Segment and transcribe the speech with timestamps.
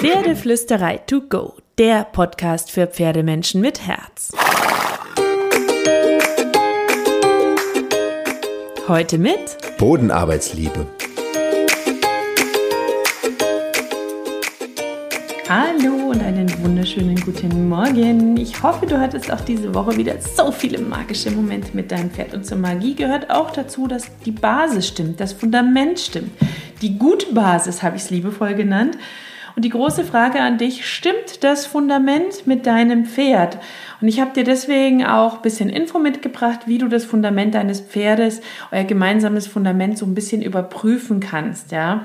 [0.00, 4.30] Pferdeflüsterei to go, der Podcast für Pferdemenschen mit Herz.
[8.86, 10.86] Heute mit Bodenarbeitsliebe.
[15.48, 18.36] Hallo und einen wunderschönen guten Morgen.
[18.36, 22.34] Ich hoffe, du hattest auch diese Woche wieder so viele magische Momente mit deinem Pferd.
[22.34, 26.30] Und zur Magie gehört auch dazu, dass die Basis stimmt, das Fundament stimmt.
[26.82, 28.96] Die gute Basis habe ich es liebevoll genannt.
[29.58, 33.58] Und die große Frage an dich, stimmt das Fundament mit deinem Pferd?
[34.00, 37.80] Und ich habe dir deswegen auch ein bisschen Info mitgebracht, wie du das Fundament deines
[37.80, 42.04] Pferdes, euer gemeinsames Fundament so ein bisschen überprüfen kannst, ja?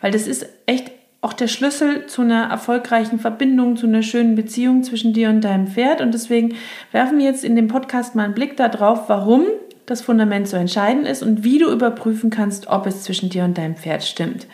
[0.00, 0.92] Weil das ist echt
[1.22, 5.66] auch der Schlüssel zu einer erfolgreichen Verbindung, zu einer schönen Beziehung zwischen dir und deinem
[5.66, 6.02] Pferd.
[6.02, 6.54] Und deswegen
[6.92, 9.42] werfen wir jetzt in dem Podcast mal einen Blick darauf, warum
[9.86, 13.58] das Fundament so entscheidend ist und wie du überprüfen kannst, ob es zwischen dir und
[13.58, 14.46] deinem Pferd stimmt.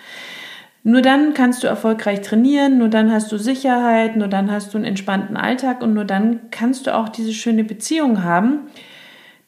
[0.84, 4.78] Nur dann kannst du erfolgreich trainieren, nur dann hast du Sicherheit, nur dann hast du
[4.78, 8.60] einen entspannten Alltag und nur dann kannst du auch diese schöne Beziehung haben,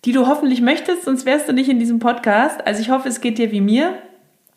[0.04, 2.66] die du hoffentlich möchtest, sonst wärst du nicht in diesem Podcast.
[2.66, 3.94] Also ich hoffe, es geht dir wie mir.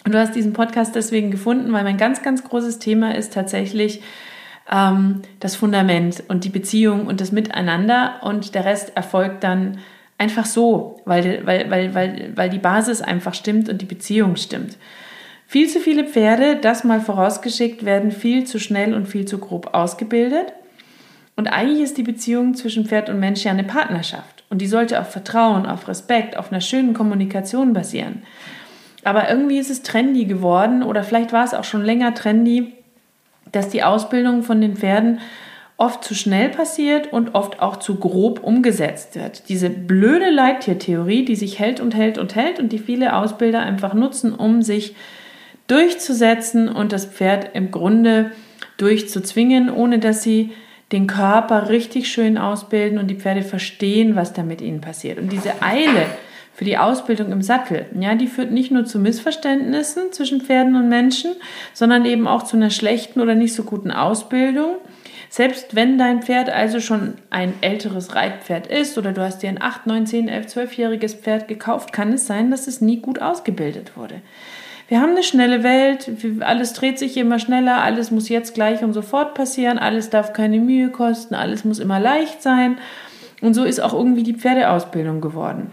[0.05, 4.01] Und du hast diesen Podcast deswegen gefunden, weil mein ganz, ganz großes Thema ist tatsächlich
[4.69, 9.79] ähm, das Fundament und die Beziehung und das Miteinander und der Rest erfolgt dann
[10.17, 14.77] einfach so, weil, weil, weil, weil, weil die Basis einfach stimmt und die Beziehung stimmt.
[15.53, 19.75] Viel zu viele Pferde, das mal vorausgeschickt, werden viel zu schnell und viel zu grob
[19.75, 20.51] ausgebildet.
[21.35, 24.45] Und eigentlich ist die Beziehung zwischen Pferd und Mensch ja eine Partnerschaft.
[24.49, 28.23] Und die sollte auf Vertrauen, auf Respekt, auf einer schönen Kommunikation basieren.
[29.03, 32.73] Aber irgendwie ist es trendy geworden oder vielleicht war es auch schon länger trendy,
[33.51, 35.19] dass die Ausbildung von den Pferden
[35.77, 39.49] oft zu schnell passiert und oft auch zu grob umgesetzt wird.
[39.49, 43.93] Diese blöde Leittiertheorie, die sich hält und hält und hält und die viele Ausbilder einfach
[43.93, 44.95] nutzen, um sich
[45.67, 48.31] durchzusetzen und das Pferd im Grunde
[48.77, 50.51] durchzuzwingen, ohne dass sie
[50.91, 55.17] den Körper richtig schön ausbilden und die Pferde verstehen, was da mit ihnen passiert.
[55.17, 56.05] Und diese Eile,
[56.53, 57.87] für die Ausbildung im Sattel.
[57.99, 61.33] Ja, die führt nicht nur zu Missverständnissen zwischen Pferden und Menschen,
[61.73, 64.75] sondern eben auch zu einer schlechten oder nicht so guten Ausbildung.
[65.29, 69.59] Selbst wenn dein Pferd also schon ein älteres Reitpferd ist oder du hast dir ein
[69.59, 73.97] 8, 9, 10, 11, 12-jähriges Pferd gekauft, kann es sein, dass es nie gut ausgebildet
[73.97, 74.21] wurde.
[74.89, 76.11] Wir haben eine schnelle Welt,
[76.41, 80.59] alles dreht sich immer schneller, alles muss jetzt gleich und sofort passieren, alles darf keine
[80.59, 82.77] Mühe kosten, alles muss immer leicht sein.
[83.41, 85.71] Und so ist auch irgendwie die Pferdeausbildung geworden.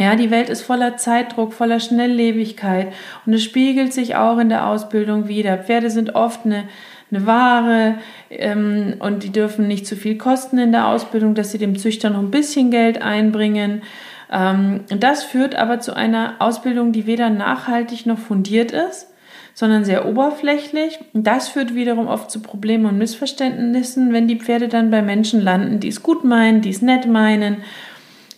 [0.00, 2.92] Ja, die Welt ist voller Zeitdruck, voller Schnelllebigkeit
[3.26, 5.56] und es spiegelt sich auch in der Ausbildung wieder.
[5.56, 6.64] Pferde sind oft eine,
[7.12, 7.94] eine Ware
[8.28, 12.10] ähm, und die dürfen nicht zu viel kosten in der Ausbildung, dass sie dem Züchter
[12.10, 13.82] noch ein bisschen Geld einbringen.
[14.30, 19.08] Ähm, das führt aber zu einer Ausbildung, die weder nachhaltig noch fundiert ist,
[19.54, 20.98] sondern sehr oberflächlich.
[21.12, 25.80] Das führt wiederum oft zu Problemen und Missverständnissen, wenn die Pferde dann bei Menschen landen,
[25.80, 27.58] die es gut meinen, die es nett meinen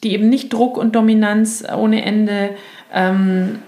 [0.03, 2.51] die eben nicht Druck und Dominanz ohne Ende
[2.93, 3.59] ähm,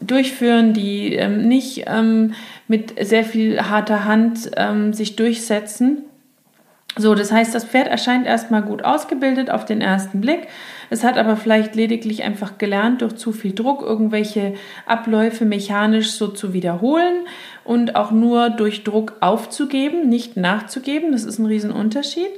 [0.00, 2.34] durchführen, die ähm, nicht ähm,
[2.68, 6.02] mit sehr viel harter Hand ähm, sich durchsetzen.
[6.96, 10.46] So, das heißt, das Pferd erscheint erstmal gut ausgebildet auf den ersten Blick.
[10.94, 14.54] Es hat aber vielleicht lediglich einfach gelernt, durch zu viel Druck irgendwelche
[14.86, 17.26] Abläufe mechanisch so zu wiederholen
[17.64, 21.10] und auch nur durch Druck aufzugeben, nicht nachzugeben.
[21.10, 22.30] Das ist ein Riesenunterschied.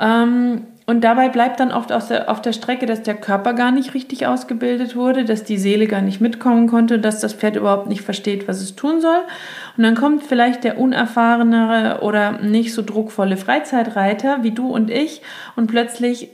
[0.00, 3.70] Ähm, und dabei bleibt dann oft auf der, auf der Strecke, dass der Körper gar
[3.70, 7.88] nicht richtig ausgebildet wurde, dass die Seele gar nicht mitkommen konnte, dass das Pferd überhaupt
[7.88, 9.20] nicht versteht, was es tun soll.
[9.76, 15.20] Und dann kommt vielleicht der unerfahrenere oder nicht so druckvolle Freizeitreiter wie du und ich
[15.54, 16.30] und plötzlich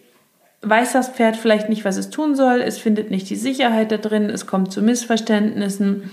[0.63, 3.97] weiß das Pferd vielleicht nicht, was es tun soll, es findet nicht die Sicherheit da
[3.97, 6.11] drin, es kommt zu Missverständnissen.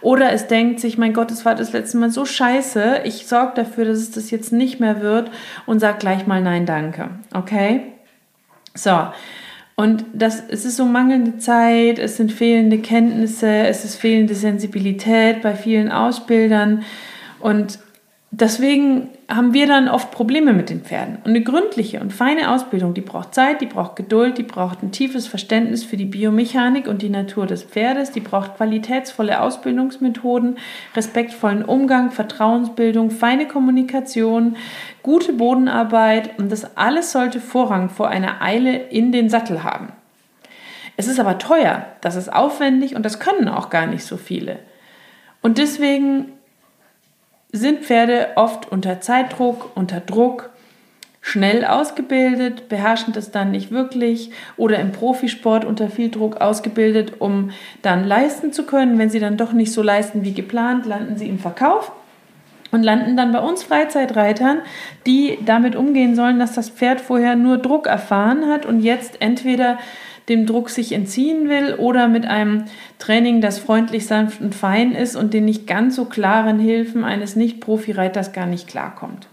[0.00, 3.54] Oder es denkt sich, mein Gott, es war das letzte Mal so scheiße, ich sorge
[3.56, 5.30] dafür, dass es das jetzt nicht mehr wird
[5.66, 7.10] und sag gleich mal nein, danke.
[7.34, 7.92] Okay?
[8.74, 9.08] So.
[9.74, 15.42] Und das, es ist so mangelnde Zeit, es sind fehlende Kenntnisse, es ist fehlende Sensibilität
[15.42, 16.84] bei vielen Ausbildern.
[17.40, 17.78] Und
[18.30, 21.16] deswegen haben wir dann oft Probleme mit den Pferden.
[21.16, 24.92] Und eine gründliche und feine Ausbildung, die braucht Zeit, die braucht Geduld, die braucht ein
[24.92, 30.58] tiefes Verständnis für die Biomechanik und die Natur des Pferdes, die braucht qualitätsvolle Ausbildungsmethoden,
[30.94, 34.56] respektvollen Umgang, Vertrauensbildung, feine Kommunikation,
[35.02, 39.92] gute Bodenarbeit und das alles sollte Vorrang vor einer Eile in den Sattel haben.
[40.96, 44.58] Es ist aber teuer, das ist aufwendig und das können auch gar nicht so viele.
[45.40, 46.32] Und deswegen
[47.52, 50.50] sind Pferde oft unter Zeitdruck, unter Druck,
[51.20, 57.50] schnell ausgebildet, beherrschen das dann nicht wirklich oder im Profisport unter viel Druck ausgebildet, um
[57.82, 58.98] dann leisten zu können.
[58.98, 61.92] Wenn sie dann doch nicht so leisten wie geplant, landen sie im Verkauf
[62.70, 64.60] und landen dann bei uns Freizeitreitern,
[65.06, 69.78] die damit umgehen sollen, dass das Pferd vorher nur Druck erfahren hat und jetzt entweder
[70.28, 72.64] dem Druck sich entziehen will oder mit einem
[72.98, 77.36] Training, das freundlich, sanft und fein ist und den nicht ganz so klaren Hilfen eines
[77.36, 79.28] Nicht-Profi-Reiters gar nicht klarkommt.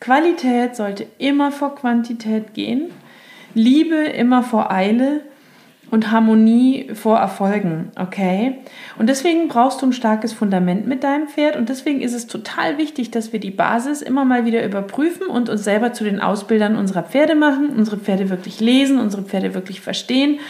[0.00, 2.90] Qualität sollte immer vor Quantität gehen,
[3.54, 5.22] Liebe immer vor Eile
[5.90, 8.58] und Harmonie vor Erfolgen, okay?
[8.98, 12.78] Und deswegen brauchst du ein starkes Fundament mit deinem Pferd und deswegen ist es total
[12.78, 16.76] wichtig, dass wir die Basis immer mal wieder überprüfen und uns selber zu den Ausbildern
[16.76, 20.40] unserer Pferde machen, unsere Pferde wirklich lesen, unsere Pferde wirklich verstehen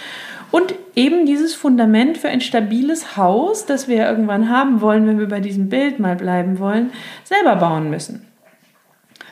[0.50, 5.28] und eben dieses Fundament für ein stabiles Haus, das wir irgendwann haben wollen, wenn wir
[5.28, 6.92] bei diesem Bild mal bleiben wollen,
[7.24, 8.25] selber bauen müssen.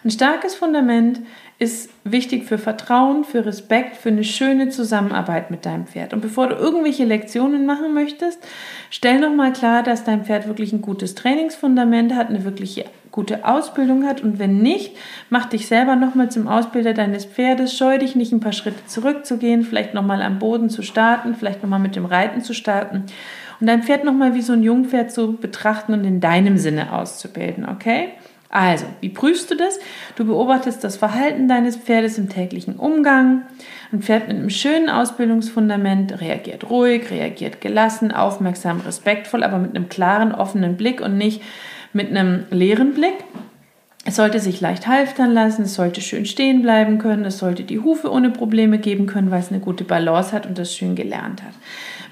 [0.04, 1.20] Ein starkes Fundament
[1.58, 6.12] ist wichtig für Vertrauen, für Respekt, für eine schöne Zusammenarbeit mit deinem Pferd.
[6.12, 8.38] Und bevor du irgendwelche Lektionen machen möchtest,
[8.90, 14.04] stell nochmal klar, dass dein Pferd wirklich ein gutes Trainingsfundament hat, eine wirklich gute Ausbildung
[14.04, 14.22] hat.
[14.22, 14.94] Und wenn nicht,
[15.30, 17.74] mach dich selber nochmal zum Ausbilder deines Pferdes.
[17.74, 21.80] Scheu dich nicht, ein paar Schritte zurückzugehen, vielleicht nochmal am Boden zu starten, vielleicht nochmal
[21.80, 23.04] mit dem Reiten zu starten
[23.60, 27.66] und dein Pferd nochmal wie so ein Jungpferd zu betrachten und in deinem Sinne auszubilden,
[27.66, 28.08] okay?
[28.54, 29.80] Also, wie prüfst du das?
[30.14, 33.42] Du beobachtest das Verhalten deines Pferdes im täglichen Umgang.
[33.92, 39.88] Ein Pferd mit einem schönen Ausbildungsfundament reagiert ruhig, reagiert gelassen, aufmerksam, respektvoll, aber mit einem
[39.88, 41.42] klaren, offenen Blick und nicht
[41.92, 43.24] mit einem leeren Blick.
[44.04, 47.80] Es sollte sich leicht halftern lassen, es sollte schön stehen bleiben können, es sollte die
[47.80, 51.42] Hufe ohne Probleme geben können, weil es eine gute Balance hat und das schön gelernt
[51.42, 51.54] hat.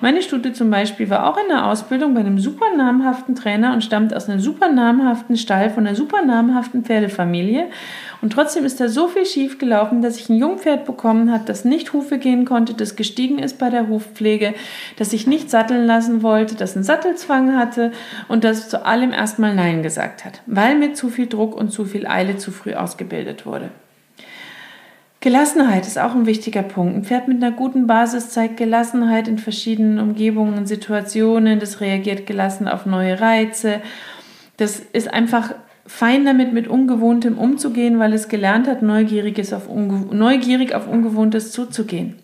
[0.02, 3.84] Meine Stute zum Beispiel war auch in der Ausbildung bei einem super namhaften Trainer und
[3.84, 7.69] stammt aus einem super namhaften Stall von einer super namhaften Pferdefamilie.
[8.20, 11.64] Und trotzdem ist da so viel schief gelaufen, dass ich ein Jungpferd bekommen hat, das
[11.64, 14.54] nicht Hufe gehen konnte, das gestiegen ist bei der Hufpflege,
[14.96, 17.93] das sich nicht satteln lassen wollte, das einen Sattelzwang hatte
[18.26, 21.84] und das zu allem erstmal Nein gesagt hat, weil mir zu viel Druck und zu
[21.84, 23.70] viel Eile zu früh ausgebildet wurde.
[25.22, 26.96] Gelassenheit ist auch ein wichtiger Punkt.
[26.96, 31.60] Ein Pferd mit einer guten Basis zeigt Gelassenheit in verschiedenen Umgebungen und Situationen.
[31.60, 33.80] Das reagiert gelassen auf neue Reize.
[34.56, 35.54] Das ist einfach
[35.86, 42.16] fein damit, mit Ungewohntem umzugehen, weil es gelernt hat, Neugieriges auf neugierig auf Ungewohntes zuzugehen.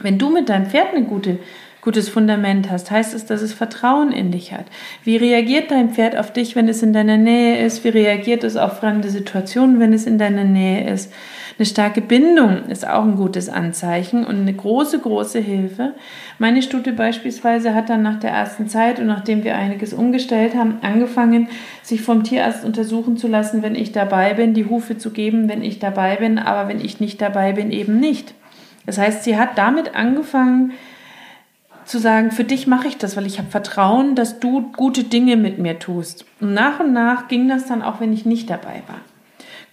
[0.00, 1.38] Wenn du mit deinem Pferd eine gute
[1.84, 4.64] gutes Fundament hast, heißt es, dass es Vertrauen in dich hat.
[5.04, 7.84] Wie reagiert dein Pferd auf dich, wenn es in deiner Nähe ist?
[7.84, 11.12] Wie reagiert es auf fremde Situationen, wenn es in deiner Nähe ist?
[11.56, 15.94] Eine starke Bindung ist auch ein gutes Anzeichen und eine große, große Hilfe.
[16.40, 20.78] Meine Stute beispielsweise hat dann nach der ersten Zeit und nachdem wir einiges umgestellt haben,
[20.82, 21.48] angefangen,
[21.82, 25.62] sich vom Tierarzt untersuchen zu lassen, wenn ich dabei bin, die Hufe zu geben, wenn
[25.62, 28.34] ich dabei bin, aber wenn ich nicht dabei bin, eben nicht.
[28.84, 30.72] Das heißt, sie hat damit angefangen,
[31.84, 35.36] zu sagen, für dich mache ich das, weil ich habe Vertrauen, dass du gute Dinge
[35.36, 36.24] mit mir tust.
[36.40, 39.00] Und nach und nach ging das dann auch, wenn ich nicht dabei war.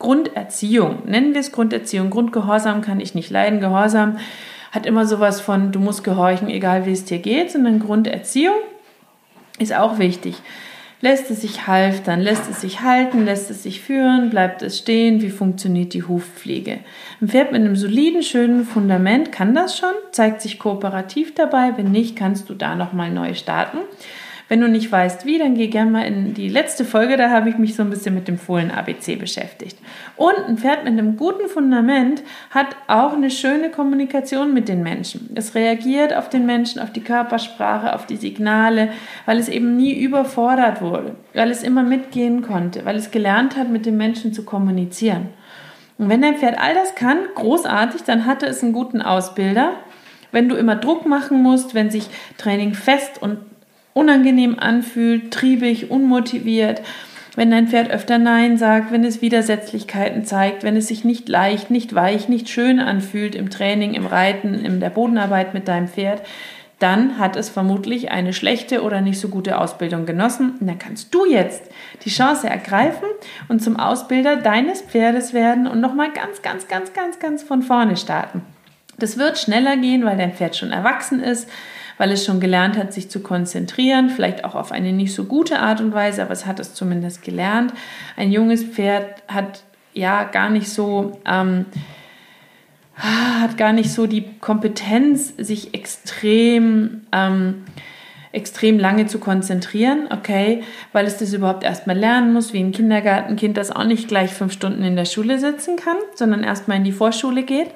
[0.01, 2.09] Grunderziehung, nennen wir es Grunderziehung.
[2.09, 3.59] Grundgehorsam kann ich nicht leiden.
[3.59, 4.17] Gehorsam
[4.71, 8.55] hat immer sowas von, du musst gehorchen, egal wie es dir geht, sondern Grunderziehung
[9.59, 10.37] ist auch wichtig.
[11.01, 15.21] Lässt es sich halftern, lässt es sich halten, lässt es sich führen, bleibt es stehen,
[15.21, 16.79] wie funktioniert die Hufpflege?
[17.21, 21.91] Ein Pferd mit einem soliden, schönen Fundament kann das schon, zeigt sich kooperativ dabei, wenn
[21.91, 23.77] nicht, kannst du da nochmal neu starten.
[24.51, 27.47] Wenn du nicht weißt, wie, dann geh gerne mal in die letzte Folge, da habe
[27.47, 29.77] ich mich so ein bisschen mit dem Fohlen ABC beschäftigt.
[30.17, 35.29] Und ein Pferd mit einem guten Fundament hat auch eine schöne Kommunikation mit den Menschen.
[35.35, 38.89] Es reagiert auf den Menschen, auf die Körpersprache, auf die Signale,
[39.25, 43.69] weil es eben nie überfordert wurde, weil es immer mitgehen konnte, weil es gelernt hat,
[43.69, 45.29] mit den Menschen zu kommunizieren.
[45.97, 49.75] Und wenn dein Pferd all das kann, großartig, dann hatte es einen guten Ausbilder.
[50.33, 53.37] Wenn du immer Druck machen musst, wenn sich Training fest und
[53.93, 56.81] unangenehm anfühlt, triebig, unmotiviert,
[57.35, 61.71] wenn dein Pferd öfter Nein sagt, wenn es Widersetzlichkeiten zeigt, wenn es sich nicht leicht,
[61.71, 66.23] nicht weich, nicht schön anfühlt im Training, im Reiten, in der Bodenarbeit mit deinem Pferd,
[66.81, 70.57] dann hat es vermutlich eine schlechte oder nicht so gute Ausbildung genossen.
[70.59, 71.61] Und dann kannst du jetzt
[72.03, 73.07] die Chance ergreifen
[73.47, 77.97] und zum Ausbilder deines Pferdes werden und nochmal ganz, ganz, ganz, ganz, ganz von vorne
[77.97, 78.41] starten.
[78.97, 81.47] Das wird schneller gehen, weil dein Pferd schon erwachsen ist,
[82.01, 85.59] weil es schon gelernt hat, sich zu konzentrieren, vielleicht auch auf eine nicht so gute
[85.59, 87.75] Art und Weise, aber es hat es zumindest gelernt.
[88.17, 89.61] Ein junges Pferd hat
[89.93, 91.67] ja gar nicht so ähm,
[92.95, 97.65] hat gar nicht so die Kompetenz, sich extrem ähm,
[98.31, 103.57] extrem lange zu konzentrieren, okay, weil es das überhaupt erstmal lernen muss, wie ein Kindergartenkind,
[103.57, 106.93] das auch nicht gleich fünf Stunden in der Schule sitzen kann, sondern erstmal in die
[106.93, 107.69] Vorschule geht.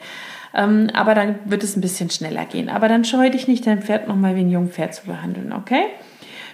[0.56, 2.70] Ähm, aber dann wird es ein bisschen schneller gehen.
[2.70, 5.84] Aber dann scheu dich nicht, dein Pferd nochmal wie ein Jungpferd zu behandeln, okay?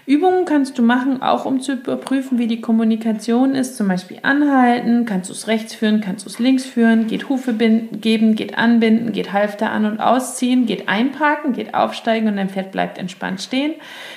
[0.08, 3.77] Übungen kannst du machen, auch um zu überprüfen, wie die Kommunikation ist.
[3.77, 7.53] Zum Beispiel anhalten, kannst du es rechts führen, kannst du es links führen, geht Hufe
[7.53, 12.72] geben, geht anbinden, geht Halfter an und ausziehen, geht einparken, geht aufsteigen und dein Pferd
[12.72, 13.74] bleibt entspannt stehen.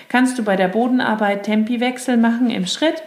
[0.08, 3.02] Kannst du bei der Bodenarbeit Tempiwechsel machen im Schritt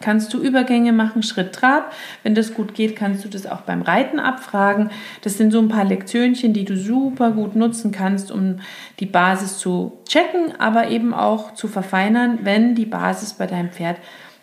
[0.00, 1.92] kannst du Übergänge machen, Schritt, Trab.
[2.22, 4.90] Wenn das gut geht, kannst du das auch beim Reiten abfragen.
[5.22, 8.60] Das sind so ein paar Lektionchen, die du super gut nutzen kannst, um
[9.00, 13.96] die Basis zu checken, aber eben auch zu verfeinern, wenn die Basis bei deinem Pferd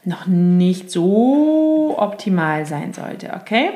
[0.05, 3.33] noch nicht so optimal sein sollte.
[3.39, 3.69] Okay?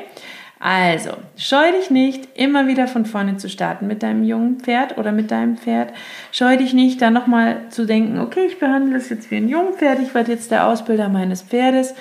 [0.60, 5.12] Also, scheu dich nicht, immer wieder von vorne zu starten mit deinem jungen Pferd oder
[5.12, 5.92] mit deinem Pferd.
[6.32, 10.00] Scheu dich nicht, da nochmal zu denken, okay, ich behandle es jetzt wie ein Jungpferd,
[10.00, 11.94] ich werde jetzt der Ausbilder meines Pferdes.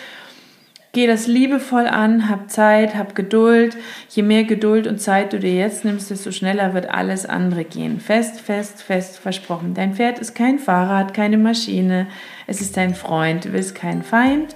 [0.92, 3.78] Geh das liebevoll an, hab Zeit, hab Geduld.
[4.10, 8.00] Je mehr Geduld und Zeit du dir jetzt nimmst, desto schneller wird alles andere gehen.
[8.00, 9.76] Fest, fest, fest versprochen.
[9.76, 12.08] Dein Pferd ist kein Fahrrad, keine Maschine.
[12.48, 13.46] Es ist dein Freund.
[13.46, 14.56] Du willst keinen Feind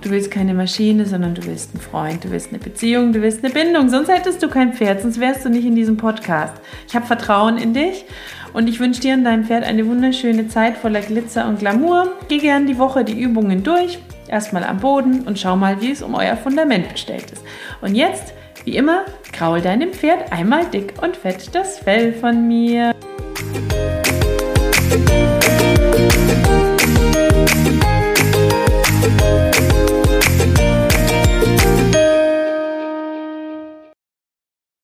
[0.00, 3.44] Du willst keine Maschine, sondern du willst einen Freund, du willst eine Beziehung, du willst
[3.44, 3.88] eine Bindung.
[3.88, 6.54] Sonst hättest du kein Pferd, sonst wärst du nicht in diesem Podcast.
[6.88, 8.04] Ich habe Vertrauen in dich
[8.52, 12.12] und ich wünsche dir und deinem Pferd eine wunderschöne Zeit voller Glitzer und Glamour.
[12.28, 13.98] Geh gern die Woche die Übungen durch,
[14.28, 17.44] erstmal am Boden und schau mal, wie es um euer Fundament bestellt ist.
[17.80, 18.34] Und jetzt,
[18.64, 22.94] wie immer, kraul deinem Pferd einmal dick und fett das Fell von mir.